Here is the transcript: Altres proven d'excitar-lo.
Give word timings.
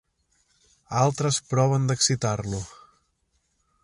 Altres 1.01 1.37
proven 1.51 1.85
d'excitar-lo. 1.91 2.63